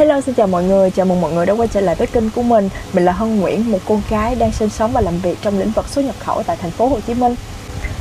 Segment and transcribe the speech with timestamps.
[0.00, 2.30] Hello xin chào mọi người, chào mừng mọi người đã quay trở lại với kênh
[2.30, 2.68] của mình.
[2.92, 5.70] Mình là Hân Nguyễn, một cô gái đang sinh sống và làm việc trong lĩnh
[5.70, 7.34] vực xuất nhập khẩu tại thành phố Hồ Chí Minh.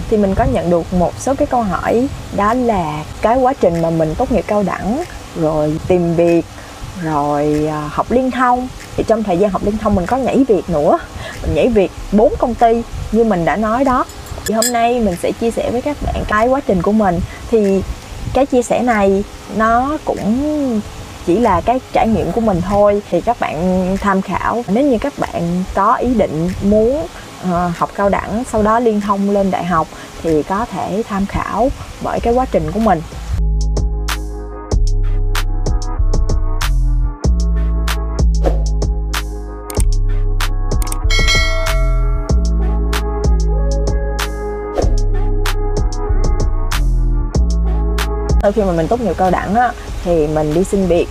[0.09, 3.81] Thì mình có nhận được một số cái câu hỏi đó là cái quá trình
[3.81, 5.03] mà mình tốt nghiệp cao đẳng
[5.35, 6.45] rồi tìm việc
[7.03, 8.67] rồi à, học liên thông.
[8.97, 10.99] Thì trong thời gian học liên thông mình có nhảy việc nữa.
[11.41, 12.81] Mình nhảy việc bốn công ty
[13.11, 14.05] như mình đã nói đó.
[14.45, 17.19] Thì hôm nay mình sẽ chia sẻ với các bạn cái quá trình của mình.
[17.51, 17.81] Thì
[18.33, 19.23] cái chia sẻ này
[19.55, 20.81] nó cũng
[21.25, 23.01] chỉ là cái trải nghiệm của mình thôi.
[23.09, 24.63] Thì các bạn tham khảo.
[24.67, 27.07] Nếu như các bạn có ý định muốn
[27.43, 29.87] uh, học cao đẳng sau đó liên thông lên đại học
[30.23, 31.69] thì có thể tham khảo
[32.01, 33.01] bởi cái quá trình của mình.
[48.41, 49.71] Sau khi mà mình tốt nghiệp cao đẳng á,
[50.03, 51.07] thì mình đi xin việc.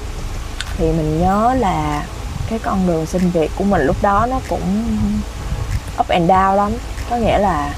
[0.77, 2.05] Thì mình nhớ là
[2.51, 4.85] cái con đường xin việc của mình lúc đó nó cũng
[6.01, 6.73] up and down lắm.
[7.11, 7.75] Có nghĩa là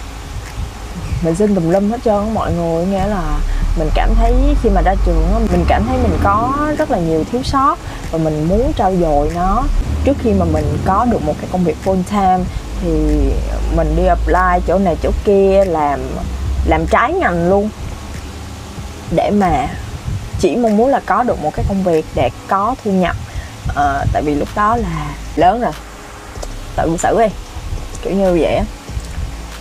[1.22, 2.86] mình xin tùm lum hết trơn mọi người.
[2.86, 3.38] Nghĩa là
[3.78, 7.24] mình cảm thấy khi mà ra trường mình cảm thấy mình có rất là nhiều
[7.32, 7.78] thiếu sót
[8.10, 9.62] và mình muốn trau dồi nó.
[10.04, 12.44] Trước khi mà mình có được một cái công việc full time
[12.82, 12.90] thì
[13.76, 16.00] mình đi apply chỗ này chỗ kia làm
[16.66, 17.70] làm trái ngành luôn
[19.10, 19.68] để mà
[20.38, 23.16] chỉ mong muốn là có được một cái công việc để có thu nhập.
[23.76, 25.72] À, tại vì lúc đó là lớn rồi.
[26.76, 27.26] Tự xử đi.
[28.02, 28.64] Kiểu như vậy á.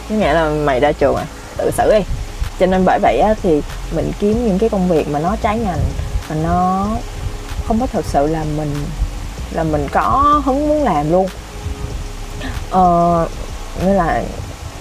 [0.09, 1.25] Có nghĩa là mày ra trường à
[1.58, 2.00] tự xử đi.
[2.59, 5.58] Cho nên bởi vậy á, thì mình kiếm những cái công việc mà nó trái
[5.58, 5.80] ngành
[6.28, 6.88] và nó
[7.67, 8.75] không có thật sự là mình
[9.52, 11.28] là mình có hứng muốn làm luôn.
[12.69, 13.28] Ờ,
[13.86, 14.22] nên là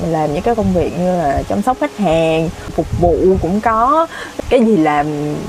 [0.02, 3.60] mình làm những cái công việc như là chăm sóc khách hàng phục vụ cũng
[3.60, 4.06] có.
[4.48, 5.06] Cái gì làm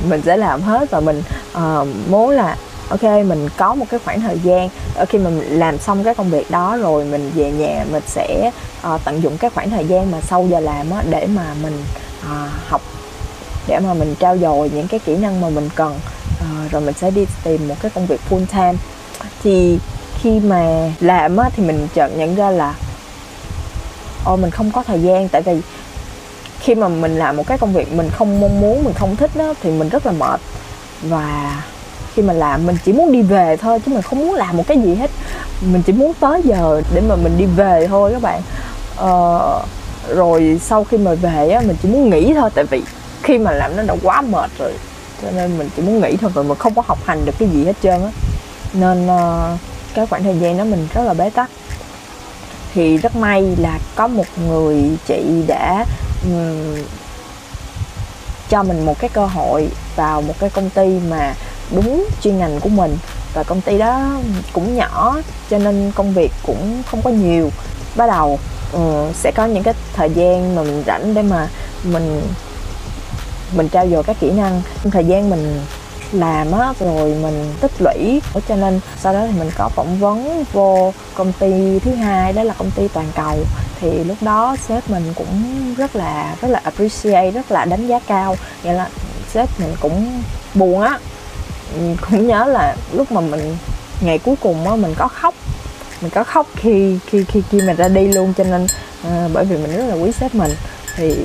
[0.10, 1.24] mình sẽ làm hết và mình
[1.58, 2.58] uh, muốn là
[2.90, 6.16] ok mình có một cái khoảng thời gian ở khi mà mình làm xong cái
[6.16, 8.52] công việc đó rồi mình về nhà mình sẽ
[8.94, 11.84] uh, tận dụng cái khoảng thời gian mà sau giờ làm á, để mà mình
[12.20, 12.82] uh, học
[13.68, 16.00] để mà mình trao dồi những cái kỹ năng mà mình cần
[16.42, 18.78] uh, rồi mình sẽ đi tìm một cái công việc full time.
[19.44, 19.80] Thì
[20.22, 22.74] khi mà làm á, thì mình chợt nhận ra là
[24.26, 25.62] ôi mình không có thời gian tại vì
[26.60, 29.32] khi mà mình làm một cái công việc mình không mong muốn mình không thích
[29.36, 30.40] đó thì mình rất là mệt.
[31.02, 31.64] Và
[32.14, 34.64] khi mà làm mình chỉ muốn đi về thôi chứ mình không muốn làm một
[34.68, 35.12] cái gì hết.
[35.62, 38.42] Mình chỉ muốn tới giờ để mà mình đi về thôi các bạn.
[38.96, 39.62] Ờ,
[40.16, 42.82] rồi sau khi mà về á mình chỉ muốn nghỉ thôi tại vì
[43.24, 44.74] khi mà làm nó đã quá mệt rồi
[45.22, 47.50] cho nên mình chỉ muốn nghỉ thôi và mình không có học hành được cái
[47.50, 48.12] gì hết trơn á.
[48.74, 49.60] Nên uh,
[49.94, 51.50] cái khoảng thời gian đó mình rất là bế tắc
[52.74, 55.86] thì rất may là có một người chị đã
[56.24, 56.84] um,
[58.50, 61.34] cho mình một cái cơ hội vào một cái công ty mà
[61.72, 62.98] đúng chuyên ngành của mình.
[63.34, 64.12] Và công ty đó
[64.54, 65.18] cũng nhỏ
[65.50, 67.52] cho nên công việc cũng không có nhiều.
[67.96, 68.40] Bắt đầu
[68.74, 71.48] um, sẽ có những cái thời gian mà mình rảnh để mà
[71.84, 72.22] mình
[73.56, 74.62] mình trao dồi các kỹ năng.
[74.92, 75.62] Thời gian mình
[76.12, 78.22] làm á rồi mình tích lũy.
[78.48, 82.44] Cho nên sau đó thì mình có phỏng vấn vô công ty thứ hai đó
[82.44, 83.38] là công ty toàn cầu.
[83.82, 85.44] Thì lúc đó sếp mình cũng
[85.78, 88.36] rất là rất là appreciate rất là đánh giá cao.
[88.64, 88.90] Nghĩa là
[89.34, 90.22] sếp mình cũng
[90.54, 91.00] buồn á.
[92.10, 93.58] Cũng nhớ là lúc mà mình
[94.02, 95.34] ngày cuối cùng á mình có khóc.
[96.02, 98.34] Mình có khóc khi khi khi khi mình ra đi luôn.
[98.38, 100.52] Cho nên uh, bởi vì mình rất là quý sếp mình.
[100.96, 101.16] Thì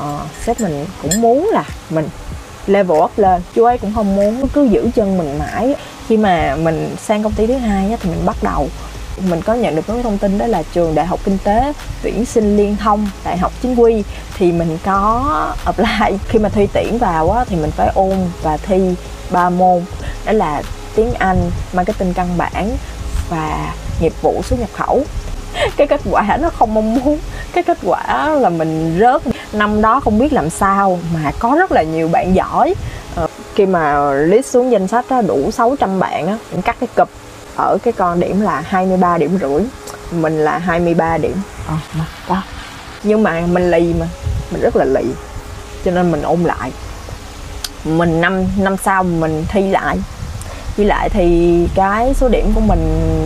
[0.00, 2.08] uh, sếp mình cũng muốn là mình
[2.68, 3.42] level up lên.
[3.54, 5.74] Chú ấy cũng không muốn cứ giữ chân mình mãi.
[6.08, 8.68] Khi mà mình sang công ty thứ hai thì mình bắt đầu.
[9.28, 12.24] Mình có nhận được cái thông tin đó là trường đại học kinh tế tuyển
[12.24, 14.04] sinh liên thông đại học chính quy.
[14.38, 15.24] Thì mình có
[15.64, 16.18] apply.
[16.28, 18.94] Khi mà thi tuyển vào á, thì mình phải ôn và thi
[19.30, 19.84] ba môn.
[20.24, 20.62] Đó là
[20.94, 22.70] tiếng anh marketing căn bản
[23.30, 25.04] và nghiệp vụ xuất nhập khẩu.
[25.76, 27.18] Cái kết quả nó không mong muốn.
[27.52, 29.22] Cái kết quả là mình rớt
[29.52, 32.74] năm đó không biết làm sao mà có rất là nhiều bạn giỏi.
[33.14, 36.88] Ờ, khi mà list xuống danh sách đó, đủ 600 bạn á mình cắt cái
[36.96, 37.08] cụp
[37.56, 39.62] ở cái con điểm là 23 điểm rưỡi.
[40.10, 41.36] Mình là 23 điểm.
[41.68, 41.74] Ờ,
[42.28, 42.42] đó
[43.02, 44.06] nhưng mà mình lì mà
[44.50, 45.04] mình rất là lì
[45.84, 46.70] cho nên mình ôn lại.
[47.84, 49.96] Mình năm năm sau mình thi lại.
[50.76, 52.80] Thi lại thì cái số điểm của mình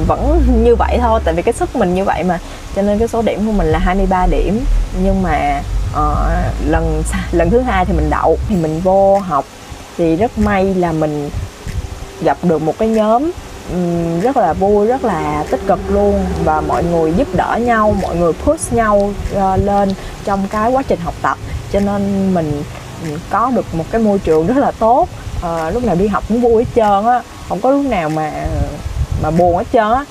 [0.07, 2.39] vẫn như vậy thôi tại vì cái sức mình như vậy mà.
[2.77, 4.61] Cho nên cái số điểm của mình là 23 điểm.
[5.03, 5.63] Nhưng mà
[5.93, 7.03] uh, lần
[7.33, 9.45] lần thứ hai thì mình đậu thì mình vô học.
[9.99, 11.31] Thì rất may là mình
[12.23, 13.31] gặp được một cái nhóm
[13.73, 16.25] um, rất là vui rất là tích cực luôn.
[16.45, 18.97] Và mọi người giúp đỡ nhau mọi người push nhau
[19.35, 19.95] uh, lên
[20.25, 21.39] trong cái quá trình học tập.
[21.73, 22.63] Cho nên mình
[23.31, 25.09] có được một cái môi trường rất là tốt.
[25.43, 28.33] À, lúc nào đi học cũng vui hết trơn á không có lúc nào mà
[29.23, 30.05] mà buồn hết trơn á.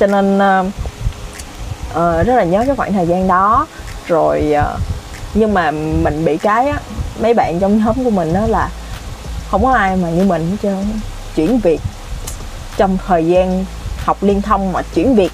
[0.00, 0.66] Cho nên uh,
[1.90, 3.66] uh, rất là nhớ cái khoảng thời gian đó.
[4.06, 4.80] Rồi uh,
[5.34, 6.78] nhưng mà mình bị cái á
[7.20, 8.68] mấy bạn trong nhóm của mình đó là
[9.50, 10.84] không có ai mà như mình hết trơn
[11.34, 11.80] chuyển việc
[12.76, 13.64] trong thời gian
[14.04, 15.32] học liên thông mà chuyển việc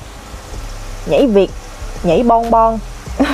[1.07, 1.51] nhảy việc
[2.03, 2.79] nhảy bon bon.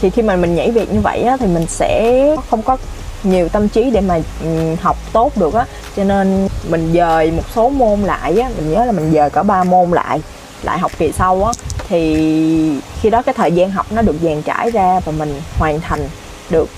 [0.00, 2.76] Thì khi mà mình nhảy việc như vậy á, thì mình sẽ không có
[3.22, 5.66] nhiều tâm trí để mà ừ, học tốt được á.
[5.96, 9.42] Cho nên mình dời một số môn lại á mình nhớ là mình dời cả
[9.42, 10.20] ba môn lại
[10.62, 11.52] lại học kỳ sau á
[11.88, 15.80] thì khi đó cái thời gian học nó được dàn trải ra và mình hoàn
[15.80, 16.08] thành
[16.50, 16.68] được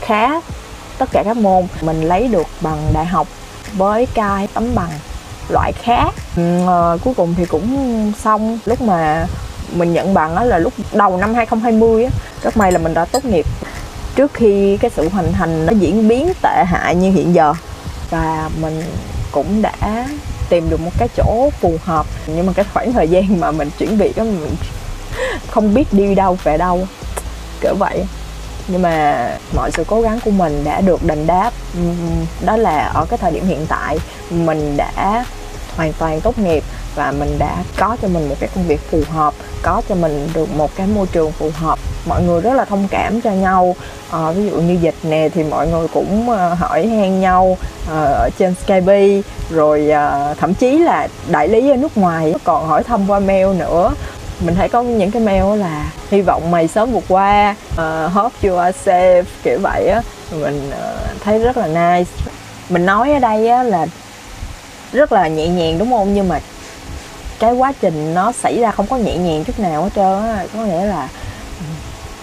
[0.00, 0.40] khá
[0.98, 1.66] tất cả các môn.
[1.80, 3.28] Mình lấy được bằng đại học
[3.72, 4.90] với cái tấm bằng
[5.48, 8.58] loại khá à, ừ, ờ, cuối cùng thì cũng xong.
[8.64, 9.26] Lúc mà
[9.72, 12.10] mình nhận bằng đó là lúc đầu năm 2020 á
[12.42, 13.46] rất may là mình đã tốt nghiệp.
[14.14, 17.54] Trước khi cái sự hoàn thành nó diễn biến tệ hại như hiện giờ.
[18.10, 18.82] Và mình
[19.32, 20.06] cũng đã
[20.52, 22.06] tìm được một cái chỗ phù hợp.
[22.26, 24.56] Nhưng mà cái khoảng thời gian mà mình chuyển việc đó, mình
[25.50, 26.86] không biết đi đâu, về đâu,
[27.60, 28.04] kiểu vậy.
[28.68, 31.50] Nhưng mà mọi sự cố gắng của mình đã được đền đáp.
[32.40, 33.98] Đó là ở cái thời điểm hiện tại,
[34.30, 35.24] mình đã
[35.76, 39.00] hoàn toàn tốt nghiệp và mình đã có cho mình một cái công việc phù
[39.10, 41.78] hợp có cho mình được một cái môi trường phù hợp.
[42.06, 43.76] Mọi người rất là thông cảm cho nhau.
[44.10, 47.56] À, ví dụ như dịch nè thì mọi người cũng ờ, hỏi han nhau
[47.88, 49.20] ờ, ở trên Skype.
[49.50, 49.90] Rồi
[50.40, 53.94] thậm chí là đại lý ở nước ngoài còn hỏi thăm qua mail nữa.
[54.40, 58.48] Mình thấy có những cái mail là hy vọng mày sớm vượt qua uh, hope
[58.48, 60.02] you are safe kiểu vậy á.
[60.40, 62.10] Mình uh, thấy rất là nice.
[62.68, 63.86] Mình nói ở đây á là
[64.92, 66.14] rất là nhẹ nhàng đúng không?
[66.14, 66.40] Nhưng mà
[67.42, 70.44] cái quá trình nó xảy ra không có nhẹ nhàng chút nào hết trơn á
[70.54, 71.08] có nghĩa là
[71.58, 71.64] ừ,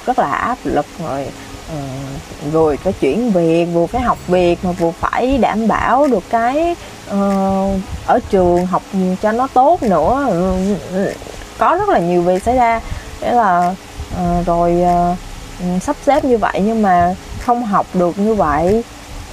[0.06, 1.26] rất là áp lực rồi
[1.74, 6.24] uh, rồi phải chuyển việc vừa phải học việc mà vừa phải đảm bảo được
[6.30, 6.76] cái
[7.10, 8.82] uh, ở trường học
[9.22, 10.26] cho nó tốt nữa.
[10.30, 11.14] Ừ, ừ, ừ
[11.58, 12.82] có rất là nhiều việc xảy ra.
[13.22, 13.76] Để là
[14.14, 18.84] uh, rồi uh, sắp xếp như vậy nhưng mà không học được như vậy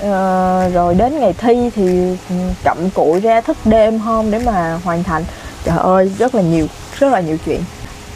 [0.00, 2.16] uh, rồi đến ngày thi thì
[2.64, 5.24] chậm cụi ra thức đêm hôm để mà hoàn thành
[5.66, 6.66] trời ơi rất là nhiều
[6.98, 7.60] rất là nhiều chuyện.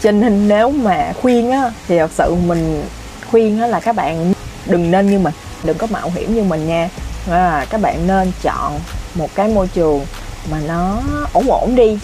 [0.02, 2.84] Cho nên nếu mà khuyên á thì thật sự mình
[3.30, 4.32] khuyên á là các bạn
[4.66, 6.88] đừng nên như mình đừng có mạo hiểm như mình nha.
[7.30, 8.80] À, các bạn nên chọn
[9.14, 10.06] một cái môi trường
[10.50, 10.96] mà nó
[11.32, 11.98] ổn ổn đi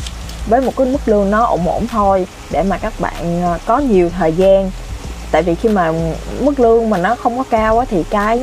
[0.47, 3.79] với một cái mức lương nó ổn ổn thôi để mà các bạn ờ, có
[3.79, 4.71] nhiều thời gian.
[5.31, 5.93] Tại vì khi mà
[6.41, 8.41] mức lương mà nó không có cao á thì cái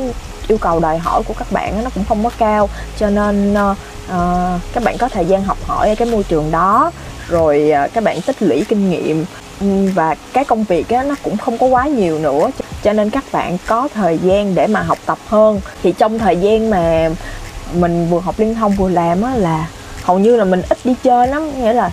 [0.47, 2.69] yêu cầu đòi hỏi của các bạn nó cũng không có cao.
[2.97, 3.75] Cho nên ờ,
[4.09, 6.91] à, các bạn có thời gian học hỏi ở cái môi trường đó
[7.27, 9.25] rồi à, các bạn tích lũy kinh nghiệm
[9.61, 12.49] ừ, và cái công việc á, nó cũng không có quá nhiều nữa.
[12.83, 15.61] Cho nên các bạn có thời gian để mà học tập hơn.
[15.83, 17.09] Thì trong thời gian mà
[17.73, 19.67] mình vừa học liên thông vừa làm á là
[20.03, 21.61] hầu như là mình ít đi chơi lắm.
[21.61, 21.91] Nghĩa là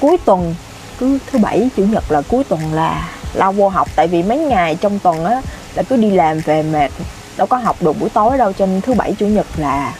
[0.00, 0.54] cuối tuần
[0.98, 3.88] cứ thứ bảy chủ nhật là cuối tuần là lao vô học.
[3.96, 5.42] Tại vì mấy ngày trong tuần á
[5.74, 6.90] là cứ đi làm về mệt
[7.36, 8.52] đâu có học được buổi tối đâu.
[8.52, 9.94] Cho nên thứ bảy chủ nhật là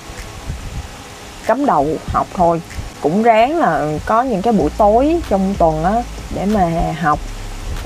[1.50, 2.62] cắm đầu học thôi.
[3.00, 6.02] Cũng ráng là có những cái buổi tối trong tuần á
[6.35, 6.70] để mà
[7.00, 7.19] học.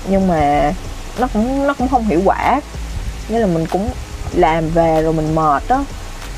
[0.08, 0.72] Nhưng mà
[1.18, 2.60] nó cũng nó cũng không hiệu quả.
[3.28, 3.90] Nghĩa là mình cũng
[4.32, 5.84] làm về rồi mình mệt đó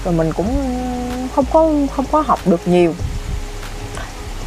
[0.04, 0.46] rồi mình cũng
[1.36, 2.94] không có không có học được nhiều.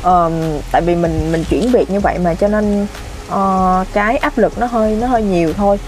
[0.03, 0.33] Um,
[0.71, 2.87] tại vì mình mình chuyển việc như vậy mà cho nên
[3.27, 5.79] uh, cái áp lực nó hơi nó hơi nhiều thôi.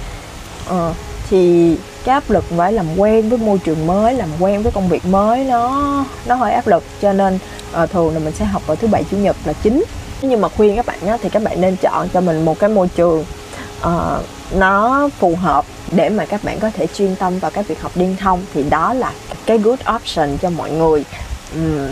[0.69, 0.95] Uh,
[1.29, 4.89] thì cái áp lực phải làm quen với môi trường mới làm quen với công
[4.89, 6.83] việc mới nó nó hơi áp lực.
[7.01, 7.39] Cho nên
[7.73, 9.83] à, thường là mình sẽ học vào thứ bảy chủ nhật là chính.
[10.21, 12.69] Nhưng mà khuyên các bạn nhé thì các bạn nên chọn cho mình một cái
[12.69, 13.25] môi trường
[13.81, 17.81] uh, nó phù hợp để mà các bạn có thể chuyên tâm vào cái việc
[17.81, 18.41] học liên thông.
[18.53, 19.11] Thì đó là
[19.45, 21.05] cái good option cho mọi người.
[21.55, 21.89] Um,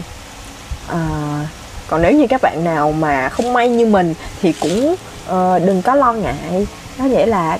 [0.89, 1.47] uh,
[1.87, 4.95] còn nếu như các bạn nào mà không may như mình thì cũng
[5.31, 6.67] uh, đừng có lo ngại.
[6.97, 7.59] Có nghĩa là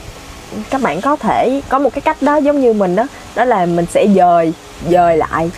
[0.69, 3.03] các bạn có thể có một cái cách đó giống như mình đó
[3.35, 4.53] đó là mình sẽ dời
[4.89, 5.51] dời lại,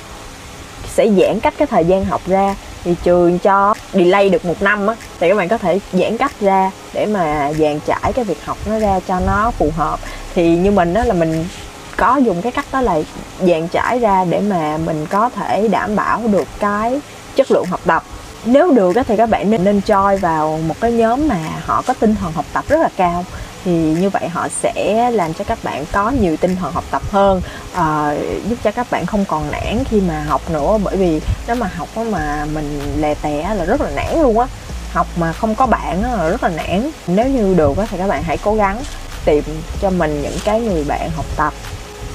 [0.95, 2.55] sẽ giãn cách cái thời gian học ra.
[2.83, 6.31] Thì trường cho delay được một năm á, thì các bạn có thể giãn cách
[6.41, 9.99] ra để mà dàn trải cái việc học nó ra cho nó phù hợp.
[10.35, 11.45] Thì như mình đó là mình
[11.97, 12.99] có dùng cái cách đó là
[13.39, 16.99] dàn trải ra để mà mình có thể đảm bảo được cái
[17.35, 18.03] chất lượng học tập.
[18.45, 21.93] Nếu được thì các bạn nên nên choi vào một cái nhóm mà họ có
[21.99, 23.25] tinh thần học tập rất là cao
[23.65, 27.01] thì như vậy họ sẽ làm cho các bạn có nhiều tinh thần học tập
[27.11, 27.41] hơn
[27.73, 28.15] à,
[28.49, 30.77] giúp cho các bạn không còn nản khi mà học nữa.
[30.83, 34.47] Bởi vì nếu mà học mà mình lè tè là rất là nản luôn á.
[34.93, 36.91] Học mà không có bạn là rất là nản.
[37.07, 38.77] Nếu như được thì các bạn hãy cố gắng
[39.25, 39.43] tìm
[39.81, 41.53] cho mình những cái người bạn học tập.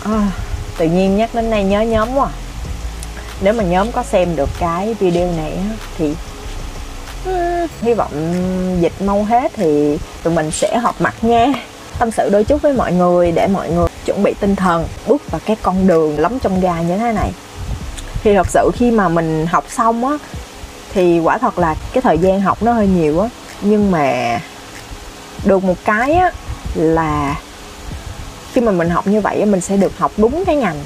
[0.05, 0.31] À,
[0.79, 2.29] tự nhiên nhắc đến đây nhớ nhóm quá.
[3.41, 5.53] Nếu mà nhóm có xem được cái video này
[5.99, 6.15] thì
[7.83, 8.13] hy vọng
[8.81, 11.47] dịch mau hết thì tụi mình sẽ họp mặt nha.
[11.99, 15.31] Tâm sự đôi chút với mọi người để mọi người chuẩn bị tinh thần, bước
[15.31, 17.33] vào cái con đường lắm trong gai như thế này.
[18.23, 20.19] Thì thật sự khi mà mình học xong á,
[20.93, 23.29] thì quả thật là cái thời gian học nó hơi nhiều á.
[23.61, 24.41] Nhưng mà
[25.45, 26.31] được một cái á,
[26.75, 27.41] là
[28.53, 30.77] khi mà mình học như vậy mình sẽ được học đúng cái ngành.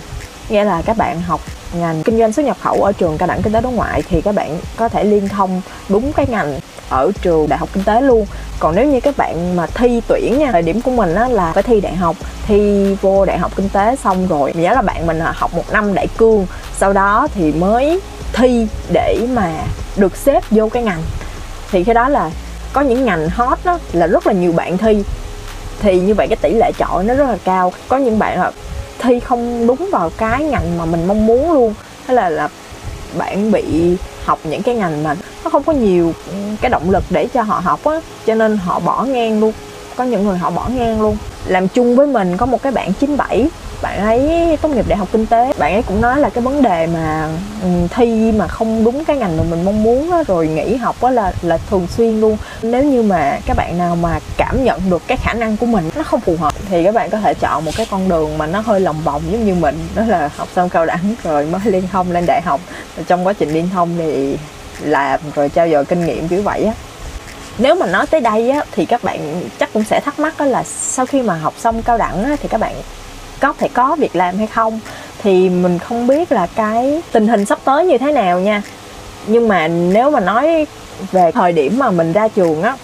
[0.48, 1.40] Nghĩa là các bạn học
[1.72, 4.22] ngành kinh doanh xuất nhập khẩu ở trường cao đẳng kinh tế đối ngoại thì
[4.22, 8.00] các bạn có thể liên thông đúng cái ngành ở trường đại học kinh tế
[8.00, 8.26] luôn.
[8.58, 11.52] Còn nếu như các bạn mà thi tuyển nha, thời điểm của mình á là
[11.52, 15.06] phải thi đại học, thi vô đại học kinh tế xong rồi nhớ là bạn
[15.06, 16.46] mình học một năm đại cương,
[16.78, 18.00] sau đó thì mới
[18.32, 19.52] thi để mà
[19.96, 21.02] được xếp vô cái ngành.
[21.70, 22.30] Thì cái đó là
[22.72, 25.02] có những ngành hot đó là rất là nhiều bạn thi.
[25.80, 27.72] Thì như vậy cái tỷ lệ chọi nó rất là cao.
[27.88, 28.50] Có những bạn là
[29.00, 31.74] thi không đúng vào cái ngành mà mình mong muốn luôn.
[32.06, 32.48] Hay là là
[33.18, 36.12] bạn bị học những cái ngành mà nó không có nhiều
[36.60, 39.52] cái động lực để cho họ học á cho nên họ bỏ ngang luôn.
[39.96, 41.16] Có những người họ bỏ ngang luôn.
[41.46, 43.48] Làm chung với mình có một cái bạn 97
[43.82, 45.52] bạn ấy tốt nghiệp đại học kinh tế.
[45.58, 47.28] Bạn ấy cũng nói là cái vấn đề mà
[47.62, 51.02] ừ, thi mà không đúng cái ngành mà mình mong muốn á, rồi nghỉ học
[51.02, 52.36] á là là thường xuyên luôn.
[52.62, 55.90] Nếu như mà các bạn nào mà cảm nhận được cái khả năng của mình
[55.96, 58.46] nó không phù hợp thì các bạn có thể chọn một cái con đường mà
[58.46, 61.60] nó hơi lòng vòng giống như mình đó là học xong cao đẳng rồi mới
[61.64, 62.60] liên thông lên đại học.
[63.06, 64.36] Trong quá trình liên thông thì
[64.80, 66.72] làm rồi trao dồi kinh nghiệm kiểu vậy á.
[67.58, 70.44] Nếu mà nói tới đây á, thì các bạn chắc cũng sẽ thắc mắc đó
[70.44, 72.74] là sau khi mà học xong cao đẳng á, thì các bạn
[73.40, 74.80] có thể có việc làm hay không?
[75.22, 78.62] Thì mình không biết là cái tình hình sắp tới như thế nào nha.
[79.26, 80.66] Nhưng mà nếu mà nói
[81.12, 82.76] về thời điểm mà mình ra trường á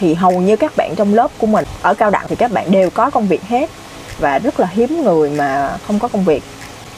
[0.00, 2.70] thì hầu như các bạn trong lớp của mình ở cao đẳng thì các bạn
[2.70, 3.70] đều có công việc hết.
[4.18, 6.42] Và rất là hiếm người mà không có công việc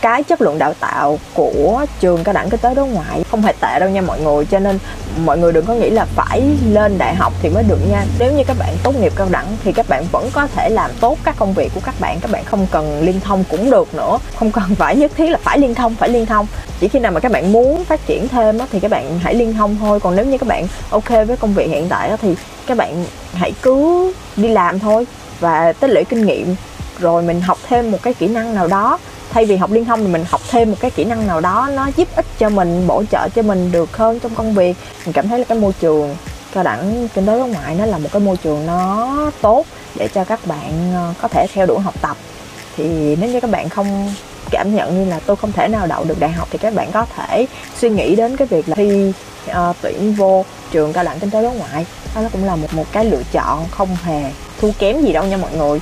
[0.03, 3.53] cái chất lượng đào tạo của trường cao đẳng kinh tế đối ngoại không hề
[3.61, 4.79] tệ đâu nha mọi người, cho nên
[5.25, 8.05] mọi người đừng có nghĩ là phải lên đại học thì mới được nha.
[8.19, 10.91] Nếu như các bạn tốt nghiệp cao đẳng thì các bạn vẫn có thể làm
[11.01, 13.95] tốt các công việc của các bạn các bạn không cần liên thông cũng được
[13.95, 14.19] nữa.
[14.37, 16.47] Không cần phải nhất thiết là phải liên thông, phải liên thông.
[16.81, 19.55] Chỉ khi nào mà các bạn muốn phát triển thêm thì các bạn hãy liên
[19.55, 20.01] thông thôi.
[20.01, 22.35] Còn nếu như các bạn ok với công việc hiện tại thì
[22.67, 23.05] các bạn
[23.35, 25.07] hãy cứ đi làm thôi
[25.41, 26.57] và tích lũy kinh nghiệm,
[26.99, 28.99] rồi mình học thêm một cái kỹ năng nào đó
[29.33, 31.69] thay vì học liên thông thì mình học thêm một cái kỹ năng nào đó
[31.75, 34.77] nó giúp ích cho mình bổ trợ cho mình được hơn trong công việc.
[35.05, 36.17] Mình cảm thấy là cái môi trường
[36.53, 39.09] cao đẳng kinh tế đối ngoại nó là một cái môi trường nó
[39.41, 42.17] tốt để cho các bạn ờ, có thể theo đuổi học tập.
[42.77, 44.15] Thì nếu như các bạn không
[44.51, 46.93] cảm nhận như là tôi không thể nào đậu được đại học thì các bạn
[46.93, 47.47] có thể
[47.81, 49.13] suy nghĩ đến cái việc là thi
[49.51, 51.87] uh, tuyển vô trường cao đẳng kinh tế đối ngoại.
[52.15, 55.37] Đó cũng là một một cái lựa chọn không hề thua kém gì đâu nha
[55.37, 55.81] mọi người.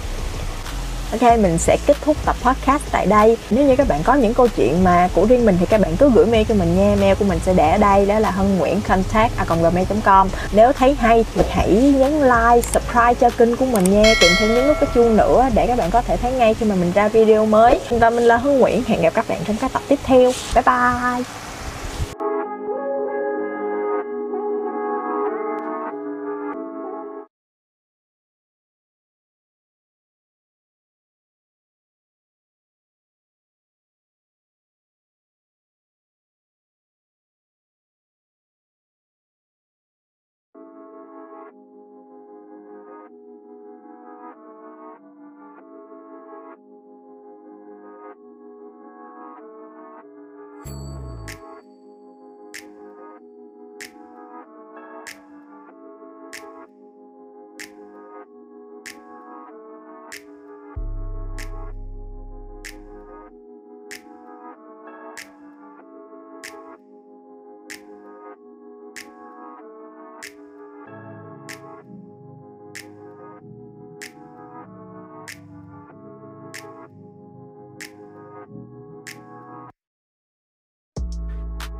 [1.12, 3.36] Ok, mình sẽ kết thúc tập podcast tại đây.
[3.50, 5.96] Nếu như các bạn có những câu chuyện mà của riêng mình thì các bạn
[5.96, 6.96] cứ gửi mail cho mình nha.
[7.00, 10.28] Mail của mình sẽ để ở đây đó là hân nguyễn contact gmail.com.
[10.52, 14.54] Nếu thấy hay thì hãy nhấn like, subscribe cho kênh của mình nha, kèm thêm
[14.54, 16.92] những nút cái chuông nữa để các bạn có thể thấy ngay khi mà mình
[16.94, 17.80] ra video mới.
[17.90, 20.32] Và mình là Hân Nguyễn, hẹn gặp các bạn trong các tập tiếp theo.
[20.54, 21.49] Bye bye.